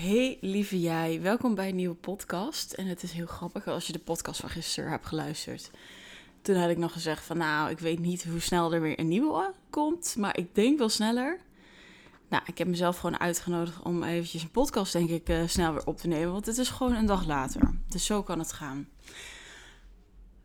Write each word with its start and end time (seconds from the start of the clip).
Hey 0.00 0.38
lieve 0.40 0.80
jij, 0.80 1.20
welkom 1.22 1.54
bij 1.54 1.68
een 1.68 1.76
nieuwe 1.76 1.94
podcast. 1.94 2.72
En 2.72 2.86
het 2.86 3.02
is 3.02 3.12
heel 3.12 3.26
grappig 3.26 3.66
als 3.66 3.86
je 3.86 3.92
de 3.92 3.98
podcast 3.98 4.40
van 4.40 4.48
gisteren 4.48 4.90
hebt 4.90 5.06
geluisterd. 5.06 5.70
Toen 6.42 6.56
had 6.56 6.70
ik 6.70 6.78
nog 6.78 6.92
gezegd 6.92 7.24
van 7.24 7.38
nou, 7.38 7.70
ik 7.70 7.78
weet 7.78 7.98
niet 7.98 8.24
hoe 8.24 8.40
snel 8.40 8.72
er 8.72 8.80
weer 8.80 8.98
een 8.98 9.08
nieuwe 9.08 9.52
komt, 9.70 10.14
maar 10.18 10.38
ik 10.38 10.54
denk 10.54 10.78
wel 10.78 10.88
sneller. 10.88 11.40
Nou, 12.28 12.42
ik 12.46 12.58
heb 12.58 12.68
mezelf 12.68 12.98
gewoon 12.98 13.20
uitgenodigd 13.20 13.82
om 13.82 14.02
eventjes 14.02 14.42
een 14.42 14.50
podcast 14.50 14.92
denk 14.92 15.10
ik 15.10 15.28
uh, 15.28 15.46
snel 15.46 15.72
weer 15.72 15.86
op 15.86 15.96
te 15.96 16.08
nemen, 16.08 16.32
want 16.32 16.46
het 16.46 16.58
is 16.58 16.68
gewoon 16.68 16.94
een 16.94 17.06
dag 17.06 17.26
later. 17.26 17.70
Dus 17.88 18.04
zo 18.04 18.22
kan 18.22 18.38
het 18.38 18.52
gaan. 18.52 18.88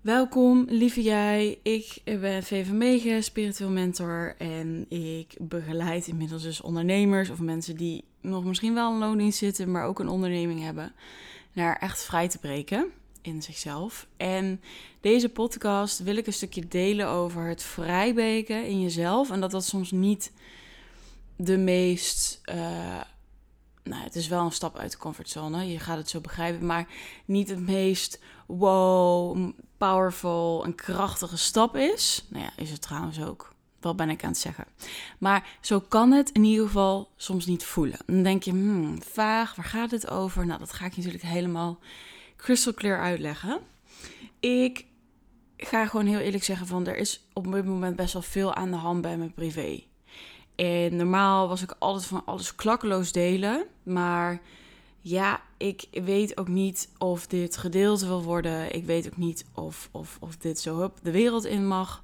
Welkom, 0.06 0.66
lieve 0.70 1.02
jij. 1.02 1.60
Ik 1.64 2.02
ben 2.04 2.44
VV 2.44 2.70
Mege, 2.70 3.22
spiritueel 3.22 3.70
mentor. 3.70 4.36
En 4.38 4.86
ik 4.90 5.36
begeleid 5.40 6.08
inmiddels 6.08 6.42
dus 6.44 6.62
ondernemers 6.62 7.30
of 7.30 7.40
mensen 7.40 7.76
die 7.76 8.04
nog 8.22 8.44
misschien 8.44 8.74
wel 8.74 8.92
een 8.92 8.98
loondienst 8.98 9.38
zitten, 9.38 9.72
maar 9.72 9.86
ook 9.86 10.00
een 10.00 10.08
onderneming 10.08 10.62
hebben, 10.62 10.94
naar 11.54 11.78
echt 11.80 12.04
vrij 12.04 12.28
te 12.28 12.38
breken 12.38 12.88
in 13.22 13.42
zichzelf. 13.42 14.08
En 14.18 14.62
deze 15.02 15.30
podcast 15.30 16.00
wil 16.00 16.16
ik 16.16 16.28
een 16.28 16.34
stukje 16.34 16.68
delen 16.68 17.08
over 17.08 17.48
het 17.48 17.64
vrijbreken 17.64 18.66
in 18.66 18.82
jezelf. 18.82 19.32
En 19.32 19.40
dat 19.40 19.52
dat 19.52 19.66
soms 19.66 19.92
niet 19.92 20.32
de 21.36 21.58
meest. 21.58 22.42
Uh, 22.46 23.02
nou, 23.90 24.04
het 24.04 24.16
is 24.16 24.28
wel 24.28 24.46
een 24.46 24.52
stap 24.52 24.78
uit 24.78 24.92
de 24.92 24.98
comfortzone. 24.98 25.72
Je 25.72 25.80
gaat 25.80 25.98
het 25.98 26.10
zo 26.10 26.22
begrijpen, 26.22 26.66
maar 26.66 26.88
niet 27.26 27.50
het 27.50 27.60
meest 27.60 28.20
wow, 28.46 29.52
powerful 29.78 30.64
en 30.64 30.76
krachtige 30.76 31.38
stap 31.38 31.76
is. 31.76 32.26
Nou 32.30 32.44
ja, 32.44 32.52
is 32.56 32.72
het 32.72 32.82
trouwens 32.82 33.22
ook. 33.22 33.54
Wat 33.80 33.96
ben 33.96 34.10
ik 34.10 34.24
aan 34.24 34.30
het 34.30 34.38
zeggen? 34.38 34.66
Maar 35.18 35.48
zo 35.62 35.80
kan 35.80 36.12
het 36.12 36.30
in 36.30 36.44
ieder 36.44 36.66
geval 36.66 37.10
soms 37.16 37.46
niet 37.46 37.64
voelen. 37.64 38.00
Dan 38.06 38.24
denk 38.24 38.44
je, 38.44 38.52
hmm, 38.52 39.02
vaag, 39.04 39.56
waar 39.56 39.66
gaat 39.66 39.92
het 39.92 40.10
over? 40.10 40.46
Nou, 40.46 40.60
dat 40.60 40.74
ga 40.74 40.86
ik 40.86 40.96
natuurlijk 40.98 41.24
helemaal 41.24 41.80
crystal 42.38 42.74
clear 42.74 43.02
uitleggen. 43.02 43.60
Ik 44.40 44.86
ga 45.58 45.86
gewoon 45.86 46.06
heel 46.06 46.20
eerlijk 46.20 46.44
zeggen 46.44 46.68
van, 46.68 46.88
er 46.88 46.98
is 46.98 47.28
op 47.34 47.52
dit 47.52 47.66
moment 47.66 47.96
best 47.96 48.14
wel 48.14 48.22
veel 48.22 48.54
aan 48.54 48.72
de 48.72 48.78
hand 48.78 49.02
bij 49.02 49.18
mijn 49.18 49.34
privé. 49.34 49.84
En 50.56 50.96
normaal 50.96 51.48
was 51.48 51.62
ik 51.62 51.76
altijd 51.80 52.06
van 52.06 52.22
alles 52.26 52.56
klakkeloos 52.56 53.12
delen, 53.12 53.66
maar 53.84 54.42
ja, 55.02 55.42
ik 55.58 55.88
weet 55.92 56.38
ook 56.38 56.48
niet 56.48 56.90
of 56.98 57.28
dit 57.28 57.58
gedeeld 57.58 58.02
wil 58.02 58.24
worden. 58.24 58.76
Ik 58.76 58.86
weet 58.86 59.08
ook 59.08 59.18
niet 59.18 59.46
of, 59.54 59.90
of, 59.92 60.18
of 60.20 60.38
dit 60.38 60.60
zo 60.60 60.80
hup, 60.80 61.00
de 61.04 61.12
wereld 61.12 61.46
in 61.46 61.68
mag. 61.68 62.04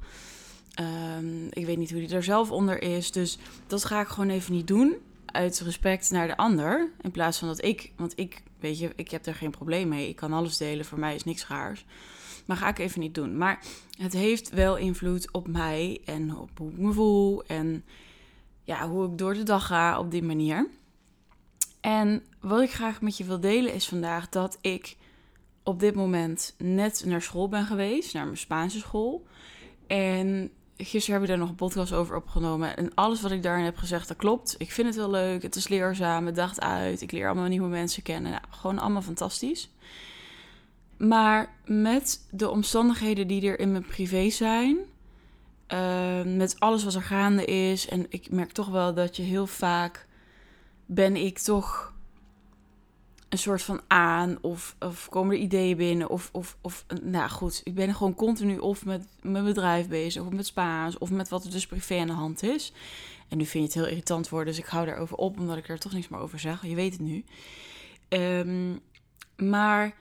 Um, 0.79 1.47
ik 1.49 1.65
weet 1.65 1.77
niet 1.77 1.91
hoe 1.91 1.99
die 1.99 2.15
er 2.15 2.23
zelf 2.23 2.51
onder 2.51 2.81
is. 2.81 3.11
Dus 3.11 3.37
dat 3.67 3.85
ga 3.85 4.01
ik 4.01 4.07
gewoon 4.07 4.29
even 4.29 4.53
niet 4.53 4.67
doen. 4.67 4.95
Uit 5.25 5.59
respect 5.59 6.11
naar 6.11 6.27
de 6.27 6.37
ander. 6.37 6.91
In 7.01 7.11
plaats 7.11 7.37
van 7.37 7.47
dat 7.47 7.63
ik. 7.63 7.91
Want 7.95 8.13
ik, 8.15 8.43
weet 8.59 8.79
je, 8.79 8.91
ik 8.95 9.11
heb 9.11 9.25
er 9.25 9.35
geen 9.35 9.51
probleem 9.51 9.87
mee. 9.87 10.09
Ik 10.09 10.15
kan 10.15 10.33
alles 10.33 10.57
delen. 10.57 10.85
Voor 10.85 10.99
mij 10.99 11.15
is 11.15 11.23
niks 11.23 11.47
raars. 11.47 11.85
Maar 12.45 12.57
ga 12.57 12.67
ik 12.67 12.79
even 12.79 12.99
niet 12.99 13.15
doen. 13.15 13.37
Maar 13.37 13.63
het 13.97 14.13
heeft 14.13 14.49
wel 14.49 14.77
invloed 14.77 15.31
op 15.31 15.47
mij. 15.47 16.01
En 16.05 16.37
op 16.37 16.49
hoe 16.57 16.71
ik 16.71 16.77
me 16.77 16.93
voel. 16.93 17.43
En 17.43 17.83
ja, 18.63 18.89
hoe 18.89 19.11
ik 19.11 19.17
door 19.17 19.33
de 19.33 19.43
dag 19.43 19.65
ga 19.65 19.99
op 19.99 20.11
die 20.11 20.23
manier. 20.23 20.67
En 21.81 22.23
wat 22.39 22.61
ik 22.61 22.71
graag 22.71 23.01
met 23.01 23.17
je 23.17 23.23
wil 23.23 23.39
delen 23.39 23.73
is 23.73 23.87
vandaag 23.87 24.29
dat 24.29 24.57
ik 24.61 24.97
op 25.63 25.79
dit 25.79 25.95
moment 25.95 26.55
net 26.57 27.03
naar 27.05 27.21
school 27.21 27.49
ben 27.49 27.65
geweest, 27.65 28.13
naar 28.13 28.25
mijn 28.25 28.37
Spaanse 28.37 28.79
school. 28.79 29.25
En 29.87 30.51
gisteren 30.77 31.13
heb 31.13 31.21
ik 31.21 31.27
daar 31.29 31.37
nog 31.37 31.49
een 31.49 31.55
podcast 31.67 31.93
over 31.93 32.15
opgenomen. 32.15 32.77
En 32.77 32.93
alles 32.93 33.21
wat 33.21 33.31
ik 33.31 33.43
daarin 33.43 33.65
heb 33.65 33.77
gezegd, 33.77 34.07
dat 34.07 34.17
klopt. 34.17 34.55
Ik 34.57 34.71
vind 34.71 34.87
het 34.87 34.95
wel 34.95 35.09
leuk. 35.09 35.41
Het 35.41 35.55
is 35.55 35.67
leerzaam. 35.67 36.25
Het 36.25 36.35
dacht 36.35 36.61
uit. 36.61 37.01
Ik 37.01 37.11
leer 37.11 37.25
allemaal 37.25 37.47
nieuwe 37.47 37.67
mensen 37.67 38.03
kennen. 38.03 38.31
Nou, 38.31 38.43
gewoon 38.49 38.79
allemaal 38.79 39.01
fantastisch. 39.01 39.69
Maar 40.97 41.55
met 41.65 42.27
de 42.31 42.49
omstandigheden 42.49 43.27
die 43.27 43.47
er 43.47 43.59
in 43.59 43.71
mijn 43.71 43.85
privé 43.85 44.29
zijn. 44.29 44.77
Uh, 45.73 46.21
met 46.23 46.59
alles 46.59 46.83
wat 46.83 46.93
er 46.93 47.01
gaande 47.01 47.45
is. 47.45 47.87
En 47.87 48.05
ik 48.09 48.31
merk 48.31 48.51
toch 48.51 48.67
wel 48.67 48.93
dat 48.93 49.15
je 49.15 49.23
heel 49.23 49.47
vaak 49.47 50.07
ben 50.85 51.15
ik 51.15 51.39
toch 51.39 51.93
een 53.29 53.37
soort 53.37 53.61
van 53.61 53.81
aan 53.87 54.37
of, 54.41 54.75
of 54.79 55.09
komen 55.09 55.35
er 55.35 55.41
ideeën 55.41 55.77
binnen 55.77 56.09
of, 56.09 56.29
of, 56.31 56.57
of 56.61 56.85
nou 57.03 57.29
goed, 57.29 57.61
ik 57.63 57.75
ben 57.75 57.95
gewoon 57.95 58.15
continu 58.15 58.57
of 58.57 58.85
met 58.85 59.07
mijn 59.21 59.43
bedrijf 59.43 59.87
bezig 59.87 60.23
of 60.23 60.31
met 60.31 60.45
Spaans 60.45 60.97
of 60.97 61.09
met 61.11 61.29
wat 61.29 61.43
er 61.43 61.51
dus 61.51 61.67
privé 61.67 61.99
aan 61.99 62.07
de 62.07 62.13
hand 62.13 62.43
is. 62.43 62.73
En 63.27 63.37
nu 63.37 63.45
vind 63.45 63.63
je 63.63 63.69
het 63.69 63.73
heel 63.73 63.95
irritant 63.95 64.29
worden, 64.29 64.53
dus 64.53 64.63
ik 64.63 64.69
hou 64.69 64.85
daarover 64.85 65.17
op 65.17 65.39
omdat 65.39 65.57
ik 65.57 65.69
er 65.69 65.79
toch 65.79 65.93
niks 65.93 66.07
meer 66.07 66.19
over 66.19 66.39
zeg. 66.39 66.65
Je 66.65 66.75
weet 66.75 66.91
het 66.91 67.01
nu. 67.01 67.23
Um, 68.09 68.79
maar 69.35 69.95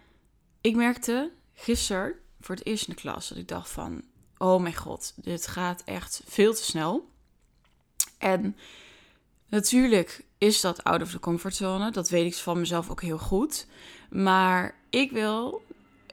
ik 0.61 0.77
merkte 0.77 1.31
gisteren 1.55 2.15
voor 2.41 2.55
het 2.55 2.67
eerst 2.67 2.89
in 2.89 2.95
de 2.95 3.01
klas 3.01 3.29
dat 3.29 3.39
ik 3.39 3.49
dacht 3.49 3.71
van, 3.71 4.03
oh 4.41 4.61
mijn 4.61 4.75
god, 4.75 5.13
dit 5.17 5.47
gaat 5.47 5.83
echt 5.85 6.23
veel 6.27 6.55
te 6.55 6.65
snel. 6.65 7.09
En 8.19 8.57
natuurlijk 9.49 10.25
is 10.39 10.61
dat 10.61 10.85
out 10.85 11.03
of 11.03 11.11
the 11.11 11.21
comfortzone. 11.21 11.91
Dat 11.91 12.09
weet 12.09 12.27
ik 12.27 12.35
van 12.35 12.59
mezelf 12.59 12.91
ook 12.91 13.03
heel 13.03 13.19
goed. 13.19 13.67
Maar 14.11 14.75
ik 14.91 15.11
wil 15.11 15.63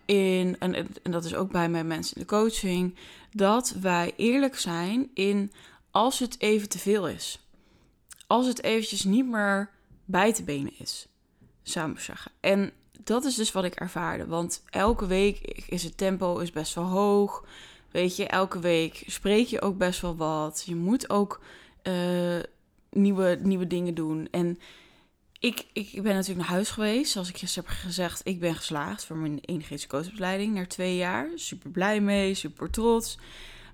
in, 0.06 0.56
en, 0.60 0.76
en 1.04 1.12
dat 1.12 1.26
is 1.26 1.36
ook 1.36 1.52
bij 1.52 1.70
mijn 1.70 1.88
mensen 1.88 2.16
in 2.16 2.22
de 2.22 2.28
coaching, 2.28 2.96
dat 3.32 3.76
wij 3.82 4.14
eerlijk 4.16 4.58
zijn 4.58 5.09
in 5.14 5.52
als 5.92 6.20
het 6.20 6.40
even 6.40 6.70
te 6.70 6.80
veel 6.80 7.08
is. 7.08 7.40
Als 8.28 8.48
het 8.48 8.64
eventjes 8.64 9.04
niet 9.04 9.26
meer 9.28 9.70
bij 10.06 10.34
te 10.34 10.44
benen 10.44 10.74
is, 10.78 11.08
ik 11.64 12.00
zeggen. 12.00 12.32
En 12.40 12.72
dat 13.04 13.26
is 13.26 13.36
dus 13.36 13.52
wat 13.52 13.64
ik 13.64 13.76
ervaarde. 13.76 14.26
Want 14.26 14.64
elke 14.70 15.08
week 15.08 15.40
is 15.68 15.84
het 15.84 15.98
tempo 15.98 16.38
is 16.38 16.52
best 16.52 16.74
wel 16.74 16.84
hoog. 16.84 17.46
Weet 17.92 18.16
je, 18.16 18.28
elke 18.28 18.59
week 18.59 19.03
spreek 19.06 19.48
je 19.48 19.62
ook 19.62 19.78
best 19.78 20.02
wel 20.02 20.16
wat. 20.16 20.64
Je 20.66 20.75
moet 20.75 21.09
ook 21.09 21.42
uh, 21.84 22.40
nieuwe, 22.92 23.38
nieuwe 23.42 23.68
dingen 23.68 23.94
doen. 23.94 24.28
En 24.31 24.59
ik, 25.40 25.66
ik 25.74 26.03
ben 26.03 26.14
natuurlijk 26.14 26.40
naar 26.40 26.56
huis 26.56 26.70
geweest. 26.70 27.12
Zoals 27.12 27.30
ik 27.30 27.38
gisteren 27.38 27.70
heb 27.70 27.80
gezegd, 27.80 28.22
ik 28.24 28.40
ben 28.40 28.56
geslaagd 28.56 29.06
voor 29.06 29.18
mijn 29.18 29.40
energetische 29.42 29.88
coachopleiding 29.88 30.53
na 30.53 30.68
twee 30.68 30.96
jaar. 30.96 31.30
Super 31.36 31.70
blij 31.70 32.02
mee, 32.02 32.34
super 32.34 32.70
trots. 32.70 33.18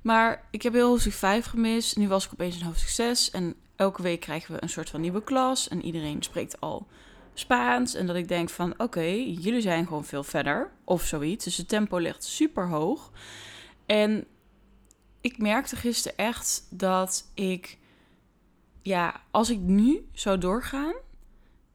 Maar 0.01 0.47
ik 0.51 0.61
heb 0.61 0.73
heel 0.73 0.87
hoofdstuk 0.87 1.13
5 1.13 1.45
gemist. 1.45 1.97
Nu 1.97 2.07
was 2.07 2.25
ik 2.25 2.33
opeens 2.33 2.59
in 2.59 2.65
hoofdstuk 2.65 2.89
6. 2.89 3.31
En 3.31 3.55
elke 3.75 4.01
week 4.01 4.19
krijgen 4.19 4.53
we 4.53 4.63
een 4.63 4.69
soort 4.69 4.89
van 4.89 5.01
nieuwe 5.01 5.23
klas. 5.23 5.67
En 5.67 5.85
iedereen 5.85 6.23
spreekt 6.23 6.61
al 6.61 6.87
Spaans. 7.33 7.93
En 7.93 8.07
dat 8.07 8.15
ik 8.15 8.27
denk 8.27 8.49
van, 8.49 8.73
oké, 8.77 9.05
jullie 9.39 9.61
zijn 9.61 9.87
gewoon 9.87 10.05
veel 10.05 10.23
verder. 10.23 10.71
Of 10.83 11.03
zoiets. 11.03 11.45
Dus 11.45 11.57
het 11.57 11.67
tempo 11.67 11.97
ligt 11.97 12.23
super 12.23 12.67
hoog. 12.67 13.11
En 13.85 14.27
ik 15.21 15.37
merkte 15.37 15.75
gisteren 15.75 16.17
echt 16.17 16.67
dat 16.69 17.29
ik 17.33 17.77
ja, 18.81 19.21
als 19.31 19.49
ik 19.49 19.59
nu 19.59 20.05
zou 20.13 20.37
doorgaan 20.37 20.93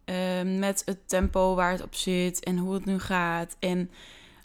uh, 0.04 0.58
met 0.58 0.82
het 0.84 1.08
tempo 1.08 1.54
waar 1.54 1.70
het 1.70 1.82
op 1.82 1.94
zit 1.94 2.44
en 2.44 2.58
hoe 2.58 2.74
het 2.74 2.84
nu 2.84 2.98
gaat. 2.98 3.56
En 3.58 3.90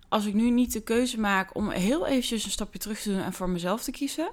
als 0.09 0.25
ik 0.25 0.33
nu 0.33 0.49
niet 0.49 0.73
de 0.73 0.81
keuze 0.81 1.19
maak 1.19 1.55
om 1.55 1.69
heel 1.69 2.07
eventjes 2.07 2.43
een 2.43 2.51
stapje 2.51 2.79
terug 2.79 3.01
te 3.01 3.09
doen 3.09 3.21
en 3.21 3.33
voor 3.33 3.49
mezelf 3.49 3.83
te 3.83 3.91
kiezen, 3.91 4.31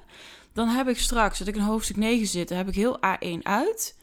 dan 0.52 0.68
heb 0.68 0.88
ik 0.88 0.98
straks, 0.98 1.38
dat 1.38 1.48
ik 1.48 1.56
in 1.56 1.60
hoofdstuk 1.60 1.96
9 1.96 2.26
zit, 2.26 2.48
dan 2.48 2.58
heb 2.58 2.68
ik 2.68 2.74
heel 2.74 2.98
A1 2.98 3.42
uit. 3.42 3.98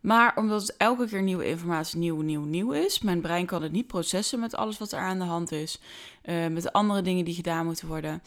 Maar 0.00 0.36
omdat 0.36 0.62
het 0.62 0.76
elke 0.76 1.08
keer 1.08 1.22
nieuwe 1.22 1.48
informatie 1.48 1.98
nieuw, 1.98 2.20
nieuw, 2.20 2.44
nieuw 2.44 2.72
is, 2.72 3.00
mijn 3.00 3.20
brein 3.20 3.46
kan 3.46 3.62
het 3.62 3.72
niet 3.72 3.86
processen 3.86 4.40
met 4.40 4.54
alles 4.54 4.78
wat 4.78 4.92
er 4.92 4.98
aan 4.98 5.18
de 5.18 5.24
hand 5.24 5.52
is, 5.52 5.80
uh, 6.24 6.46
met 6.46 6.62
de 6.62 6.72
andere 6.72 7.02
dingen 7.02 7.24
die 7.24 7.34
gedaan 7.34 7.64
moeten 7.64 7.88
worden, 7.88 8.22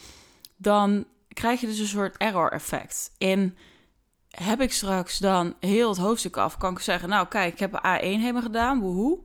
dan 0.58 1.06
krijg 1.34 1.62
je 1.62 1.68
dus 1.68 1.80
een 1.80 1.88
soort 1.88 2.18
error 2.18 2.52
effect. 2.52 3.12
En 3.18 3.58
heb 4.30 4.62
ik 4.62 4.74
straks 4.74 5.18
dan 5.18 5.54
heel 5.60 5.90
het 5.90 5.98
hoofdstuk 5.98 6.38
af, 6.38 6.58
kan 6.58 6.72
ik 6.72 6.80
zeggen, 6.80 7.10
nou 7.10 7.28
kijk, 7.28 7.54
ik 7.54 7.60
heb 7.60 7.74
een 7.74 8.00
A1 8.00 8.22
helemaal 8.22 8.42
gedaan, 8.42 8.80
woehoe. 8.80 9.20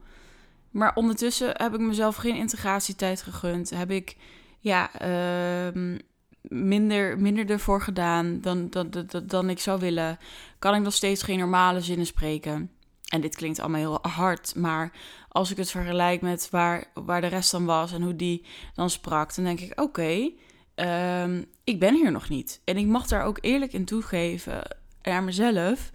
Maar 0.70 0.94
ondertussen 0.94 1.52
heb 1.56 1.74
ik 1.74 1.80
mezelf 1.80 2.16
geen 2.16 2.36
integratietijd 2.36 3.22
gegund. 3.22 3.70
Heb 3.70 3.90
ik 3.90 4.16
ja, 4.58 4.90
uh, 5.02 5.98
minder, 6.42 7.18
minder 7.18 7.50
ervoor 7.50 7.82
gedaan 7.82 8.40
dan, 8.40 8.70
dan, 8.70 8.90
dan, 8.90 9.06
dan 9.26 9.50
ik 9.50 9.58
zou 9.60 9.80
willen. 9.80 10.18
Kan 10.58 10.74
ik 10.74 10.82
nog 10.82 10.94
steeds 10.94 11.22
geen 11.22 11.38
normale 11.38 11.80
zinnen 11.80 12.06
spreken. 12.06 12.70
En 13.08 13.20
dit 13.20 13.36
klinkt 13.36 13.60
allemaal 13.60 13.80
heel 13.80 13.98
hard, 14.10 14.54
maar 14.54 14.92
als 15.28 15.50
ik 15.50 15.56
het 15.56 15.70
vergelijk 15.70 16.20
met 16.20 16.48
waar, 16.50 16.84
waar 16.94 17.20
de 17.20 17.26
rest 17.26 17.50
dan 17.50 17.64
was 17.64 17.92
en 17.92 18.02
hoe 18.02 18.16
die 18.16 18.46
dan 18.74 18.90
sprak, 18.90 19.34
dan 19.34 19.44
denk 19.44 19.60
ik: 19.60 19.80
oké, 19.80 20.30
ehm, 20.74 21.42
ik 21.64 21.78
ben 21.78 21.94
hier 21.94 22.10
nog 22.10 22.28
niet. 22.28 22.60
En 22.64 22.76
ik 22.76 22.86
mag 22.86 23.06
daar 23.06 23.24
ook 23.24 23.38
eerlijk 23.40 23.72
in 23.72 23.84
toegeven 23.84 24.62
naar 25.02 25.22
mezelf. 25.22 25.90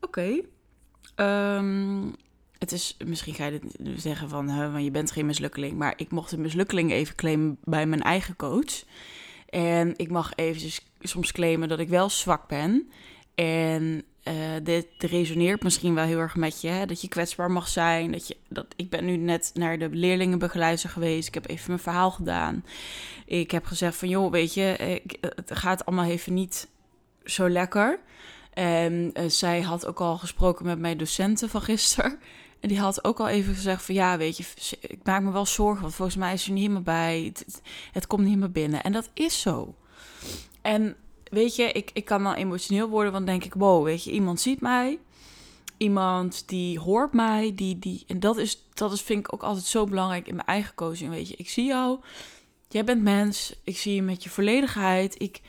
Oké, 0.00 0.40
ehm, 1.14 2.10
het 2.58 2.72
is, 2.72 2.96
misschien 3.04 3.34
ga 3.34 3.46
je 3.46 3.60
zeggen 3.96 4.28
van, 4.28 4.84
je 4.84 4.90
bent 4.90 5.10
geen 5.10 5.26
mislukkeling. 5.26 5.76
Maar 5.76 5.94
ik 5.96 6.10
mocht 6.10 6.32
een 6.32 6.40
mislukkeling 6.40 6.92
even 6.92 7.14
claimen 7.14 7.58
bij 7.64 7.86
mijn 7.86 8.02
eigen 8.02 8.36
coach. 8.36 8.84
En 9.48 9.92
ik 9.96 10.10
mag 10.10 10.32
eventjes 10.34 10.86
soms 11.00 11.32
claimen 11.32 11.68
dat 11.68 11.78
ik 11.78 11.88
wel 11.88 12.10
zwak 12.10 12.48
ben. 12.48 12.90
En 13.34 14.04
uh, 14.24 14.34
dit 14.62 14.86
resoneert 14.98 15.62
misschien 15.62 15.94
wel 15.94 16.04
heel 16.04 16.18
erg 16.18 16.36
met 16.36 16.60
je. 16.60 16.68
Hè? 16.68 16.86
Dat 16.86 17.00
je 17.00 17.08
kwetsbaar 17.08 17.50
mag 17.50 17.68
zijn. 17.68 18.12
Dat 18.12 18.28
je, 18.28 18.36
dat, 18.48 18.66
ik 18.76 18.90
ben 18.90 19.04
nu 19.04 19.16
net 19.16 19.50
naar 19.54 19.78
de 19.78 19.88
leerlingenbegeleider 19.88 20.88
geweest. 20.88 21.28
Ik 21.28 21.34
heb 21.34 21.48
even 21.48 21.64
mijn 21.66 21.78
verhaal 21.78 22.10
gedaan. 22.10 22.64
Ik 23.26 23.50
heb 23.50 23.64
gezegd 23.64 23.96
van, 23.96 24.08
joh, 24.08 24.30
weet 24.30 24.54
je, 24.54 25.00
het 25.20 25.50
gaat 25.58 25.84
allemaal 25.86 26.10
even 26.10 26.34
niet 26.34 26.68
zo 27.24 27.48
lekker. 27.48 27.98
En 28.52 29.10
uh, 29.14 29.28
zij 29.28 29.60
had 29.60 29.86
ook 29.86 30.00
al 30.00 30.18
gesproken 30.18 30.66
met 30.66 30.78
mijn 30.78 30.98
docenten 30.98 31.48
van 31.48 31.62
gisteren. 31.62 32.18
En 32.60 32.68
die 32.68 32.80
had 32.80 33.04
ook 33.04 33.20
al 33.20 33.28
even 33.28 33.54
gezegd 33.54 33.84
van, 33.84 33.94
ja, 33.94 34.16
weet 34.16 34.36
je, 34.36 34.44
ik 34.80 34.98
maak 35.02 35.22
me 35.22 35.32
wel 35.32 35.46
zorgen. 35.46 35.82
Want 35.82 35.94
volgens 35.94 36.16
mij 36.16 36.32
is 36.32 36.46
er 36.46 36.52
niet 36.52 36.70
meer 36.70 36.82
bij. 36.82 37.32
Het 37.92 38.06
komt 38.06 38.26
niet 38.26 38.38
meer 38.38 38.50
binnen. 38.50 38.82
En 38.82 38.92
dat 38.92 39.10
is 39.14 39.40
zo. 39.40 39.74
En 40.62 40.96
weet 41.32 41.56
je, 41.56 41.72
ik, 41.72 41.90
ik 41.92 42.04
kan 42.04 42.22
wel 42.22 42.34
emotioneel 42.34 42.88
worden, 42.88 43.12
want 43.12 43.26
denk 43.26 43.44
ik, 43.44 43.54
wow, 43.54 43.84
weet 43.84 44.04
je, 44.04 44.10
iemand 44.10 44.40
ziet 44.40 44.60
mij. 44.60 44.98
Iemand 45.76 46.48
die 46.48 46.78
hoort 46.78 47.12
mij, 47.12 47.52
die, 47.54 47.78
die, 47.78 48.04
en 48.06 48.20
dat 48.20 48.36
is, 48.36 48.66
dat 48.74 48.92
is, 48.92 49.02
vind 49.02 49.18
ik 49.18 49.32
ook 49.32 49.42
altijd 49.42 49.64
zo 49.64 49.84
belangrijk 49.84 50.26
in 50.26 50.34
mijn 50.34 50.46
eigen 50.46 50.74
coaching, 50.74 51.10
weet 51.10 51.28
je. 51.28 51.34
Ik 51.36 51.48
zie 51.48 51.64
jou, 51.64 52.00
jij 52.68 52.84
bent 52.84 53.02
mens, 53.02 53.60
ik 53.64 53.78
zie 53.78 53.94
je 53.94 54.02
met 54.02 54.22
je 54.22 54.30
volledigheid, 54.30 55.22
ik 55.22 55.40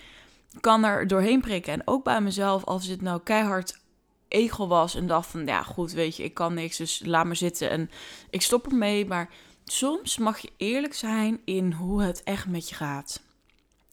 kan 0.59 0.83
er 0.83 1.07
doorheen 1.07 1.41
prikken. 1.41 1.73
En 1.73 1.81
ook 1.85 2.03
bij 2.03 2.21
mezelf, 2.21 2.63
als 2.63 2.87
het 2.87 3.01
nou 3.01 3.21
keihard 3.23 3.79
ego 4.27 4.67
was 4.67 4.95
en 4.95 5.07
dacht 5.07 5.29
van, 5.29 5.45
ja 5.45 5.63
goed, 5.63 5.91
weet 5.91 6.15
je, 6.15 6.23
ik 6.23 6.33
kan 6.33 6.53
niks, 6.53 6.77
dus 6.77 7.01
laat 7.05 7.25
me 7.25 7.35
zitten 7.35 7.69
en 7.69 7.89
ik 8.29 8.41
stop 8.41 8.67
ermee. 8.67 9.05
Maar 9.05 9.29
soms 9.63 10.17
mag 10.17 10.39
je 10.39 10.51
eerlijk 10.57 10.93
zijn 10.93 11.41
in 11.45 11.71
hoe 11.71 12.03
het 12.03 12.23
echt 12.23 12.47
met 12.47 12.69
je 12.69 12.75
gaat. 12.75 13.21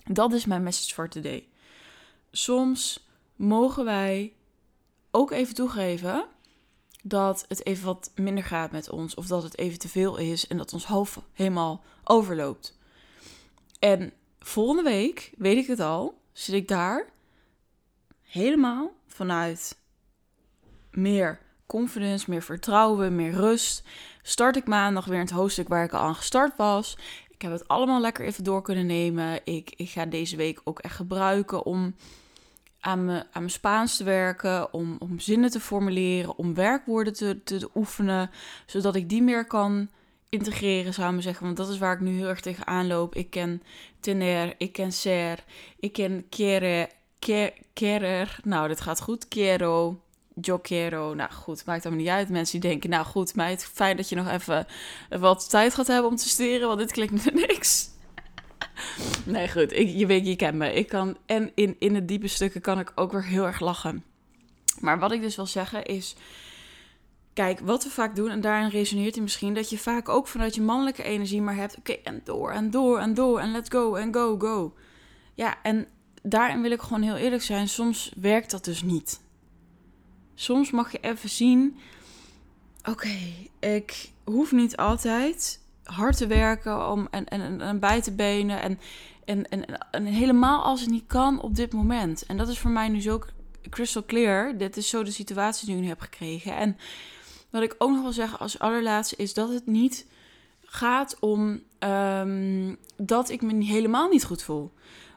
Dat 0.04 0.32
is 0.32 0.44
mijn 0.44 0.62
message 0.62 0.94
for 0.94 1.08
today 1.08 1.50
soms 2.31 3.09
mogen 3.37 3.85
wij 3.85 4.32
ook 5.11 5.31
even 5.31 5.55
toegeven 5.55 6.27
dat 7.03 7.44
het 7.49 7.67
even 7.67 7.85
wat 7.85 8.11
minder 8.15 8.44
gaat 8.44 8.71
met 8.71 8.91
ons. 8.91 9.15
Of 9.15 9.27
dat 9.27 9.43
het 9.43 9.59
even 9.59 9.79
te 9.79 9.88
veel 9.88 10.17
is 10.17 10.47
en 10.47 10.56
dat 10.56 10.73
ons 10.73 10.87
hoofd 10.87 11.19
helemaal 11.32 11.85
overloopt. 12.05 12.79
En 13.79 14.12
volgende 14.38 14.82
week, 14.82 15.32
weet 15.37 15.56
ik 15.56 15.67
het 15.67 15.81
al, 15.81 16.21
zit 16.32 16.55
ik 16.55 16.69
daar 16.69 17.06
helemaal 18.23 18.93
vanuit 19.06 19.79
meer 20.91 21.41
confidence, 21.67 22.31
meer 22.31 22.43
vertrouwen, 22.43 23.17
meer 23.17 23.32
rust. 23.32 23.82
Start 24.23 24.56
ik 24.56 24.67
maandag 24.67 25.05
weer 25.05 25.19
in 25.19 25.25
het 25.25 25.31
hoofdstuk 25.31 25.69
waar 25.69 25.85
ik 25.85 25.93
al 25.93 26.00
aan 26.00 26.15
gestart 26.15 26.56
was. 26.56 26.97
Ik 27.40 27.48
heb 27.48 27.58
het 27.58 27.69
allemaal 27.69 28.00
lekker 28.00 28.25
even 28.25 28.44
door 28.44 28.62
kunnen 28.62 28.87
nemen. 28.87 29.40
Ik, 29.44 29.72
ik 29.76 29.90
ga 29.90 30.06
deze 30.06 30.37
week 30.37 30.60
ook 30.64 30.78
echt 30.78 30.94
gebruiken 30.94 31.64
om 31.64 31.94
aan 32.81 33.04
mijn, 33.04 33.20
aan 33.20 33.28
mijn 33.32 33.50
Spaans 33.50 33.96
te 33.96 34.04
werken, 34.04 34.72
om, 34.72 34.96
om 34.98 35.19
zinnen 35.19 35.50
te 35.50 35.60
formuleren, 35.60 36.38
om 36.38 36.54
werkwoorden 36.54 37.12
te, 37.12 37.42
te, 37.44 37.70
oefenen, 37.75 38.31
zodat 38.66 38.94
ik 38.94 39.08
die 39.08 39.22
meer 39.22 39.46
kan 39.46 39.88
integreren, 40.28 40.94
zou 40.94 41.16
ik 41.16 41.22
zeggen. 41.22 41.44
Want 41.44 41.56
dat 41.56 41.69
is 41.69 41.78
waar 41.78 41.94
ik 41.94 42.00
nu 42.00 42.16
heel 42.16 42.28
erg 42.28 42.40
tegenaan 42.40 42.87
loop. 42.87 43.14
Ik 43.14 43.31
ken 43.31 43.62
tener, 44.00 44.54
ik 44.58 44.72
ken 44.72 44.93
ser, 44.93 45.44
ik 45.78 45.93
ken 45.93 46.28
quiere, 46.28 46.88
querer. 47.72 48.38
Nou, 48.44 48.69
dit 48.69 48.81
gaat 48.81 49.00
goed. 49.00 49.28
Quiero, 49.28 50.00
yo 50.40 50.58
quiero. 50.58 51.14
Nou 51.14 51.32
goed, 51.32 51.64
maakt 51.64 51.84
allemaal 51.84 52.04
niet 52.04 52.12
uit. 52.12 52.28
Mensen 52.28 52.60
die 52.60 52.70
denken, 52.70 52.90
nou 52.90 53.06
goed, 53.06 53.34
meid, 53.34 53.64
fijn 53.64 53.96
dat 53.96 54.08
je 54.08 54.16
nog 54.16 54.28
even 54.28 54.66
wat 55.08 55.50
tijd 55.50 55.75
gaat 55.75 55.87
hebben 55.87 56.10
om 56.10 56.16
te 56.16 56.28
studeren, 56.28 56.66
want 56.66 56.78
dit 56.78 56.92
klinkt 56.92 57.34
niks. 57.46 57.88
Nee, 59.25 59.48
goed. 59.48 59.72
Ik, 59.72 59.88
je 59.88 60.06
weet, 60.06 60.26
je 60.26 60.37
kent 60.37 60.56
me. 60.56 60.72
Ik 60.72 60.88
kan, 60.88 61.16
en 61.26 61.52
in, 61.54 61.76
in 61.78 61.92
de 61.92 62.04
diepe 62.04 62.28
stukken 62.28 62.60
kan 62.60 62.78
ik 62.78 62.92
ook 62.94 63.12
weer 63.12 63.25
heel 63.25 63.44
erg 63.44 63.60
lachen. 63.60 64.04
Maar 64.81 64.98
wat 64.98 65.12
ik 65.12 65.20
dus 65.20 65.37
wil 65.37 65.46
zeggen 65.46 65.84
is... 65.84 66.16
Kijk, 67.32 67.60
wat 67.60 67.84
we 67.84 67.90
vaak 67.90 68.16
doen, 68.16 68.31
en 68.31 68.40
daarin 68.40 68.69
resoneert 68.69 69.14
hij 69.14 69.22
misschien... 69.22 69.54
dat 69.54 69.70
je 69.70 69.78
vaak 69.78 70.08
ook 70.08 70.26
vanuit 70.26 70.54
je 70.54 70.60
mannelijke 70.60 71.02
energie 71.02 71.43
maar 71.43 71.56
hebt... 71.56 71.76
oké, 71.78 71.93
en 71.93 72.20
door, 72.25 72.50
en 72.50 72.70
door, 72.70 72.98
en 72.98 73.14
door, 73.14 73.40
en 73.40 73.52
let's 73.52 73.69
go, 73.69 73.94
en 73.94 74.14
go, 74.14 74.38
go. 74.38 74.75
Ja, 75.34 75.62
en 75.62 75.86
daarin 76.22 76.62
wil 76.62 76.70
ik 76.70 76.81
gewoon 76.81 77.02
heel 77.02 77.16
eerlijk 77.16 77.43
zijn. 77.43 77.69
Soms 77.69 78.12
werkt 78.16 78.50
dat 78.50 78.64
dus 78.64 78.82
niet. 78.82 79.20
Soms 80.40 80.70
mag 80.70 80.92
je 80.92 80.98
even 81.00 81.28
zien... 81.28 81.76
oké, 82.88 83.16
ik 83.58 84.10
hoef 84.25 84.52
niet 84.52 84.76
altijd 84.76 85.60
hard 85.82 86.16
te 86.16 86.26
werken 86.26 86.90
om, 86.90 87.08
en, 87.10 87.28
en, 87.28 87.60
en 87.60 87.78
bij 87.78 88.00
te 88.00 88.12
benen. 88.12 88.62
En, 88.62 88.78
en, 89.25 89.78
en, 89.90 90.04
helemaal 90.04 90.62
als 90.62 90.81
het 90.81 90.90
niet 90.90 91.06
kan 91.06 91.40
op 91.40 91.54
dit 91.54 91.72
moment. 91.72 92.26
En 92.26 92.37
dat 92.37 92.48
is 92.48 92.58
voor 92.58 92.70
mij 92.70 92.88
nu 92.88 93.00
zo 93.00 93.22
crystal 93.70 94.04
clear. 94.04 94.58
Dit 94.58 94.76
is 94.76 94.88
zo 94.88 95.02
de 95.02 95.10
situatie 95.10 95.66
die 95.66 95.76
ik 95.76 95.82
nu 95.82 95.88
heb 95.88 96.00
gekregen. 96.00 96.56
En 96.56 96.76
wat 97.50 97.62
ik 97.62 97.75
ook 97.78 97.90
nog 97.90 98.02
wil 98.02 98.12
zeggen 98.12 98.38
als 98.38 98.58
allerlaatste 98.58 99.16
is 99.16 99.34
dat 99.34 99.48
het 99.48 99.66
niet 99.66 100.06
gaat 100.60 101.16
om 101.19 101.60
um, 101.78 102.76
dat 102.96 103.28
ik 103.28 103.43
me 103.43 103.64
helemaal 103.64 104.08
niet 104.08 104.25
goed 104.25 104.43
voel. 104.43 104.72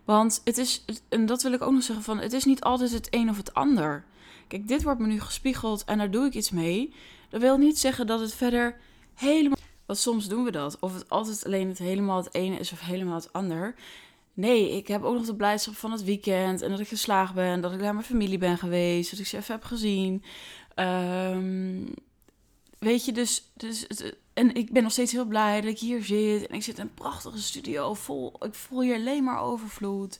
Want 0.05 0.41
het 0.43 0.57
is, 0.57 0.85
en 1.09 1.25
dat 1.25 1.41
wil 1.41 1.53
ik 1.53 1.61
ook 1.61 1.71
nog 1.71 1.83
zeggen, 1.83 2.05
van 2.05 2.19
het 2.19 2.33
is 2.33 2.43
niet 2.43 2.61
altijd 2.61 2.91
het 2.91 3.07
een 3.09 3.29
of 3.29 3.37
het 3.37 3.53
ander. 3.53 4.03
Kijk, 4.47 4.67
dit 4.67 4.83
wordt 4.83 4.99
me 4.99 5.07
nu 5.07 5.19
gespiegeld 5.19 5.83
en 5.83 5.97
daar 5.97 6.11
doe 6.11 6.25
ik 6.25 6.33
iets 6.33 6.51
mee. 6.51 6.93
Dat 7.29 7.41
wil 7.41 7.57
niet 7.57 7.79
zeggen 7.79 8.07
dat 8.07 8.19
het 8.19 8.33
verder 8.33 8.77
helemaal 9.13 9.57
want 9.85 9.99
soms 9.99 10.27
doen 10.27 10.43
we 10.43 10.51
dat. 10.51 10.79
Of 10.79 10.93
het 10.93 11.09
altijd 11.09 11.45
alleen 11.45 11.67
het 11.67 11.77
helemaal 11.77 12.17
het 12.17 12.33
ene 12.33 12.57
is 12.57 12.71
of 12.71 12.79
helemaal 12.79 13.15
het 13.15 13.33
ander. 13.33 13.75
Nee, 14.33 14.77
ik 14.77 14.87
heb 14.87 15.03
ook 15.03 15.13
nog 15.13 15.25
de 15.25 15.35
blijdschap 15.35 15.75
van 15.75 15.91
het 15.91 16.03
weekend. 16.03 16.61
En 16.61 16.69
dat 16.69 16.79
ik 16.79 16.87
geslaagd 16.87 17.33
ben. 17.33 17.61
Dat 17.61 17.73
ik 17.73 17.79
naar 17.79 17.93
mijn 17.93 18.05
familie 18.05 18.37
ben 18.37 18.57
geweest. 18.57 19.11
Dat 19.11 19.19
ik 19.19 19.25
ze 19.25 19.37
even 19.37 19.53
heb 19.53 19.63
gezien. 19.63 20.23
Um, 20.75 21.93
weet 22.79 23.05
je, 23.05 23.11
dus, 23.11 23.51
dus 23.53 23.85
en 24.33 24.55
ik 24.55 24.71
ben 24.71 24.83
nog 24.83 24.91
steeds 24.91 25.11
heel 25.11 25.25
blij 25.25 25.61
dat 25.61 25.71
ik 25.71 25.79
hier 25.79 26.03
zit. 26.03 26.47
En 26.47 26.55
ik 26.55 26.63
zit 26.63 26.77
in 26.77 26.83
een 26.83 26.93
prachtige 26.93 27.41
studio. 27.41 27.93
Vol, 27.93 28.33
ik 28.39 28.53
voel 28.53 28.81
hier 28.81 28.95
alleen 28.95 29.23
maar 29.23 29.41
overvloed. 29.41 30.19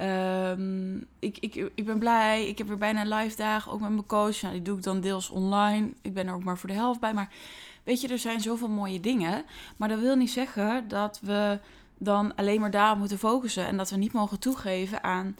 Um, 0.00 1.06
ik, 1.18 1.38
ik, 1.38 1.70
ik 1.74 1.84
ben 1.84 1.98
blij. 1.98 2.48
Ik 2.48 2.58
heb 2.58 2.66
weer 2.66 2.78
bijna 2.78 3.16
live 3.16 3.36
dagen. 3.36 3.72
Ook 3.72 3.80
met 3.80 3.90
mijn 3.90 4.06
coach. 4.06 4.42
Nou, 4.42 4.54
die 4.54 4.62
doe 4.62 4.76
ik 4.76 4.82
dan 4.82 5.00
deels 5.00 5.30
online. 5.30 5.90
Ik 6.02 6.14
ben 6.14 6.26
er 6.26 6.34
ook 6.34 6.44
maar 6.44 6.58
voor 6.58 6.68
de 6.68 6.74
helft 6.74 7.00
bij. 7.00 7.14
Maar 7.14 7.28
Weet 7.84 8.00
je, 8.00 8.08
er 8.08 8.18
zijn 8.18 8.40
zoveel 8.40 8.68
mooie 8.68 9.00
dingen. 9.00 9.44
Maar 9.76 9.88
dat 9.88 10.00
wil 10.00 10.16
niet 10.16 10.30
zeggen 10.30 10.88
dat 10.88 11.20
we 11.22 11.58
dan 11.98 12.34
alleen 12.34 12.60
maar 12.60 12.70
daar 12.70 12.96
moeten 12.96 13.18
focussen. 13.18 13.66
En 13.66 13.76
dat 13.76 13.90
we 13.90 13.96
niet 13.96 14.12
mogen 14.12 14.38
toegeven 14.38 15.02
aan. 15.02 15.36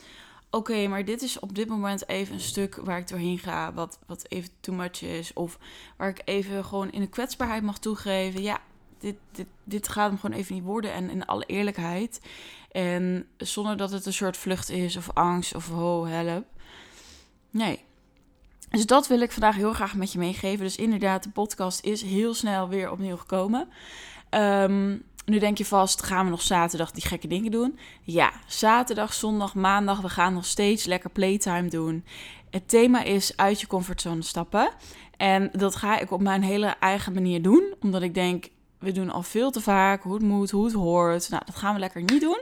Oké, 0.51 0.87
maar 0.87 1.05
dit 1.05 1.23
is 1.23 1.39
op 1.39 1.55
dit 1.55 1.69
moment 1.69 2.09
even 2.09 2.35
een 2.35 2.41
stuk 2.41 2.75
waar 2.75 2.99
ik 2.99 3.09
doorheen 3.09 3.39
ga. 3.39 3.73
Wat, 3.73 3.99
wat 4.07 4.25
even 4.29 4.51
too 4.61 4.75
much 4.75 5.03
is. 5.03 5.33
Of 5.33 5.59
waar 5.97 6.09
ik 6.09 6.23
even 6.25 6.65
gewoon 6.65 6.93
in 6.93 7.01
de 7.01 7.09
kwetsbaarheid 7.09 7.63
mag 7.63 7.79
toegeven. 7.79 8.43
Ja, 8.43 8.61
dit, 9.01 9.17
dit, 9.33 9.47
dit 9.65 9.89
gaat 9.89 10.11
hem 10.11 10.19
gewoon 10.19 10.39
even 10.39 10.55
niet 10.55 10.65
worden. 10.65 10.93
En 10.93 11.11
in 11.11 11.27
alle 11.27 11.45
eerlijkheid. 11.45 12.21
En 12.71 13.27
zonder 13.37 13.77
dat 13.77 13.91
het 13.91 14.07
een 14.07 14.13
soort 14.13 14.37
vlucht 14.37 14.71
is 14.71 14.97
of 14.97 15.11
angst 15.15 15.55
of 15.55 15.69
ho, 15.69 16.07
help. 16.07 16.45
Nee, 17.51 17.85
dus 18.71 18.87
dat 18.87 19.09
wil 19.09 19.21
ik 19.21 19.33
vandaag 19.33 19.57
heel 19.57 19.73
graag 19.73 19.95
met 19.95 20.13
je 20.13 20.19
meegeven. 20.19 20.65
Dus 20.65 20.77
inderdaad, 20.77 21.23
de 21.23 21.31
podcast 21.31 21.85
is 21.85 22.03
heel 22.03 22.35
snel 22.35 22.69
weer 22.69 22.91
opnieuw 22.91 23.17
gekomen. 23.17 23.69
Ehm, 24.29 24.97
nu 25.25 25.39
denk 25.39 25.59
je 25.59 25.65
vast, 25.65 26.03
gaan 26.03 26.25
we 26.25 26.31
nog 26.31 26.43
zaterdag 26.43 26.91
die 26.91 27.07
gekke 27.07 27.27
dingen 27.27 27.51
doen? 27.51 27.79
Ja, 28.03 28.33
zaterdag, 28.47 29.13
zondag, 29.13 29.55
maandag, 29.55 30.01
we 30.01 30.09
gaan 30.09 30.35
nog 30.35 30.45
steeds 30.45 30.85
lekker 30.85 31.11
playtime 31.11 31.69
doen. 31.69 32.05
Het 32.51 32.69
thema 32.69 33.03
is 33.03 33.37
uit 33.37 33.61
je 33.61 33.67
comfortzone 33.67 34.23
stappen. 34.23 34.71
En 35.17 35.51
dat 35.53 35.77
ga 35.77 35.99
ik 35.99 36.11
op 36.11 36.21
mijn 36.21 36.43
hele 36.43 36.75
eigen 36.81 37.13
manier 37.13 37.43
doen. 37.43 37.75
Omdat 37.81 38.03
ik 38.03 38.15
denk, 38.15 38.49
we 38.81 38.93
doen 38.93 39.11
al 39.11 39.23
veel 39.23 39.51
te 39.51 39.61
vaak 39.61 40.03
hoe 40.03 40.15
het 40.15 40.23
moet, 40.23 40.51
hoe 40.51 40.65
het 40.65 40.75
hoort. 40.75 41.31
Nou, 41.31 41.43
dat 41.47 41.57
gaan 41.57 41.75
we 41.75 41.81
lekker 41.81 42.03
niet 42.03 42.21
doen. 42.21 42.41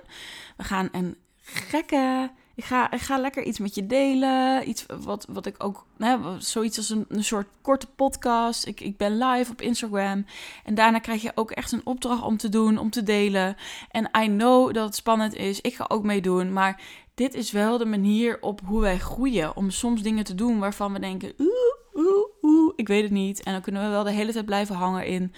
We 0.56 0.64
gaan 0.64 0.88
een 0.92 1.16
gekke 1.40 2.30
ik 2.58 2.64
ga, 2.64 2.90
ik 2.90 3.00
ga 3.00 3.18
lekker 3.18 3.42
iets 3.42 3.58
met 3.58 3.74
je 3.74 3.86
delen. 3.86 4.68
Iets 4.68 4.86
wat, 5.00 5.26
wat 5.28 5.46
ik 5.46 5.64
ook, 5.64 5.86
hè, 5.98 6.16
zoiets 6.38 6.76
als 6.76 6.90
een, 6.90 7.04
een 7.08 7.24
soort 7.24 7.46
korte 7.60 7.86
podcast. 7.86 8.66
Ik, 8.66 8.80
ik 8.80 8.96
ben 8.96 9.18
live 9.18 9.52
op 9.52 9.60
Instagram. 9.60 10.26
En 10.64 10.74
daarna 10.74 10.98
krijg 10.98 11.22
je 11.22 11.32
ook 11.34 11.50
echt 11.50 11.72
een 11.72 11.86
opdracht 11.86 12.22
om 12.22 12.36
te 12.36 12.48
doen, 12.48 12.78
om 12.78 12.90
te 12.90 13.02
delen. 13.02 13.56
En 13.90 14.10
I 14.22 14.26
know 14.26 14.74
dat 14.74 14.84
het 14.84 14.94
spannend 14.94 15.34
is. 15.34 15.60
Ik 15.60 15.74
ga 15.74 15.84
ook 15.88 16.02
meedoen. 16.04 16.52
Maar 16.52 16.80
dit 17.14 17.34
is 17.34 17.50
wel 17.50 17.78
de 17.78 17.84
manier 17.84 18.38
op 18.40 18.60
hoe 18.64 18.80
wij 18.80 18.98
groeien. 18.98 19.56
Om 19.56 19.70
soms 19.70 20.02
dingen 20.02 20.24
te 20.24 20.34
doen 20.34 20.58
waarvan 20.58 20.92
we 20.92 20.98
denken, 20.98 21.32
oeh, 21.38 22.04
oeh, 22.06 22.24
oeh, 22.42 22.72
ik 22.76 22.88
weet 22.88 23.02
het 23.02 23.12
niet. 23.12 23.42
En 23.42 23.52
dan 23.52 23.62
kunnen 23.62 23.82
we 23.82 23.88
wel 23.88 24.04
de 24.04 24.10
hele 24.10 24.32
tijd 24.32 24.46
blijven 24.46 24.74
hangen 24.74 25.06
in, 25.06 25.34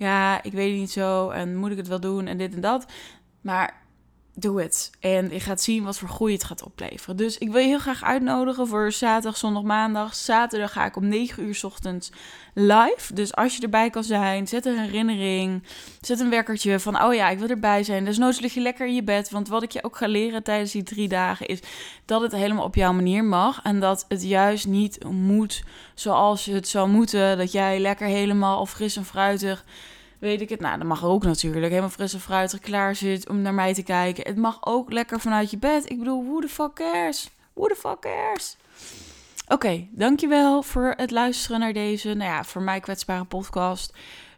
ja, 0.00 0.42
ik 0.42 0.52
weet 0.52 0.70
het 0.70 0.78
niet 0.78 0.90
zo. 0.90 1.30
En 1.30 1.56
moet 1.56 1.70
ik 1.70 1.76
het 1.76 1.88
wel 1.88 2.00
doen 2.00 2.26
en 2.26 2.38
dit 2.38 2.54
en 2.54 2.60
dat. 2.60 2.86
Maar 3.40 3.79
doe 4.42 4.62
het. 4.62 4.90
En 5.00 5.30
je 5.30 5.40
gaat 5.40 5.62
zien 5.62 5.84
wat 5.84 5.98
voor 5.98 6.08
groei 6.08 6.32
het 6.32 6.44
gaat 6.44 6.62
opleveren. 6.62 7.16
Dus 7.16 7.38
ik 7.38 7.50
wil 7.50 7.60
je 7.60 7.66
heel 7.66 7.78
graag 7.78 8.02
uitnodigen 8.02 8.66
voor 8.66 8.92
zaterdag, 8.92 9.36
zondag, 9.36 9.62
maandag. 9.62 10.14
Zaterdag 10.14 10.72
ga 10.72 10.84
ik 10.84 10.96
om 10.96 11.08
9 11.08 11.42
uur 11.42 11.60
ochtends 11.62 12.10
live. 12.54 13.14
Dus 13.14 13.34
als 13.34 13.56
je 13.56 13.62
erbij 13.62 13.90
kan 13.90 14.04
zijn, 14.04 14.48
zet 14.48 14.66
een 14.66 14.78
herinnering. 14.78 15.62
Zet 16.00 16.20
een 16.20 16.30
wekkertje 16.30 16.80
van, 16.80 17.02
oh 17.02 17.14
ja, 17.14 17.28
ik 17.28 17.38
wil 17.38 17.48
erbij 17.48 17.82
zijn. 17.82 18.04
Dus 18.04 18.40
lig 18.40 18.54
je 18.54 18.60
lekker 18.60 18.86
in 18.86 18.94
je 18.94 19.02
bed. 19.02 19.30
Want 19.30 19.48
wat 19.48 19.62
ik 19.62 19.70
je 19.70 19.84
ook 19.84 19.96
ga 19.96 20.06
leren 20.06 20.42
tijdens 20.42 20.72
die 20.72 20.82
drie 20.82 21.08
dagen 21.08 21.46
is 21.46 21.60
dat 22.04 22.20
het 22.20 22.32
helemaal 22.32 22.64
op 22.64 22.74
jouw 22.74 22.92
manier 22.92 23.24
mag. 23.24 23.60
En 23.62 23.80
dat 23.80 24.04
het 24.08 24.22
juist 24.22 24.66
niet 24.66 25.04
moet 25.04 25.62
zoals 25.94 26.44
het 26.44 26.68
zou 26.68 26.88
moeten. 26.88 27.38
Dat 27.38 27.52
jij 27.52 27.80
lekker 27.80 28.06
helemaal 28.06 28.60
of 28.60 28.70
fris 28.70 28.96
en 28.96 29.04
fruitig 29.04 29.64
weet 30.20 30.40
ik 30.40 30.48
het. 30.48 30.60
Nou, 30.60 30.78
dat 30.78 30.86
mag 30.86 31.04
ook 31.04 31.24
natuurlijk. 31.24 31.68
Helemaal 31.68 31.90
frisse 31.90 32.20
fruitig 32.20 32.60
klaar 32.60 32.94
zit 32.94 33.28
om 33.28 33.40
naar 33.40 33.54
mij 33.54 33.74
te 33.74 33.82
kijken. 33.82 34.26
Het 34.26 34.36
mag 34.36 34.58
ook 34.60 34.92
lekker 34.92 35.20
vanuit 35.20 35.50
je 35.50 35.58
bed. 35.58 35.90
Ik 35.90 35.98
bedoel, 35.98 36.24
who 36.24 36.40
the 36.40 36.48
fuck? 36.48 36.78
Who 37.54 37.66
the 37.66 37.74
fuck 37.74 38.00
cares? 38.00 38.56
Oké, 39.48 39.86
dankjewel 39.90 40.62
voor 40.62 40.94
het 40.96 41.10
luisteren 41.10 41.60
naar 41.60 41.72
deze, 41.72 42.14
nou 42.14 42.30
ja, 42.30 42.44
voor 42.44 42.62
mij 42.62 42.80
kwetsbare 42.80 43.24
podcast. 43.24 43.92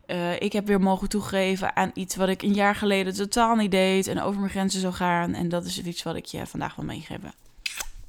Uh, 0.07 0.41
ik 0.41 0.53
heb 0.53 0.67
weer 0.67 0.81
mogen 0.81 1.09
toegeven 1.09 1.77
aan 1.77 1.91
iets 1.95 2.17
wat 2.17 2.29
ik 2.29 2.43
een 2.43 2.55
jaar 2.55 2.75
geleden 2.75 3.15
totaal 3.15 3.55
niet 3.55 3.71
deed 3.71 4.07
en 4.07 4.21
over 4.21 4.41
mijn 4.41 4.53
grenzen 4.53 4.81
zou 4.81 4.93
gaan. 4.93 5.35
En 5.35 5.49
dat 5.49 5.65
is 5.65 5.83
iets 5.83 6.03
wat 6.03 6.17
ik 6.17 6.25
je 6.25 6.47
vandaag 6.47 6.75
wil 6.75 6.85
meegeven. 6.85 7.33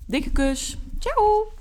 Dikke 0.05 0.31
kus. 0.31 0.77
Ciao! 0.99 1.51